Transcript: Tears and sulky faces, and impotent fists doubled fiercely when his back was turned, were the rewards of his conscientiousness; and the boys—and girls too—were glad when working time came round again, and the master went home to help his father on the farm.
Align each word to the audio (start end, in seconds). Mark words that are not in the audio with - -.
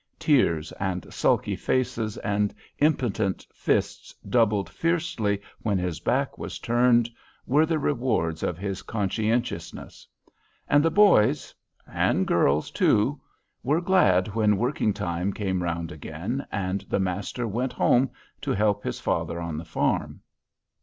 Tears 0.17 0.71
and 0.79 1.13
sulky 1.13 1.55
faces, 1.55 2.17
and 2.17 2.55
impotent 2.79 3.45
fists 3.53 4.15
doubled 4.27 4.67
fiercely 4.67 5.39
when 5.61 5.77
his 5.77 5.99
back 5.99 6.39
was 6.39 6.57
turned, 6.57 7.07
were 7.45 7.67
the 7.67 7.77
rewards 7.77 8.41
of 8.41 8.57
his 8.57 8.81
conscientiousness; 8.81 10.07
and 10.67 10.83
the 10.83 10.89
boys—and 10.89 12.25
girls 12.25 12.71
too—were 12.71 13.81
glad 13.81 14.29
when 14.33 14.57
working 14.57 14.91
time 14.91 15.31
came 15.31 15.61
round 15.61 15.91
again, 15.91 16.47
and 16.51 16.81
the 16.89 16.99
master 16.99 17.47
went 17.47 17.73
home 17.73 18.09
to 18.41 18.53
help 18.53 18.83
his 18.83 18.99
father 18.99 19.39
on 19.39 19.55
the 19.55 19.63
farm. 19.65 20.19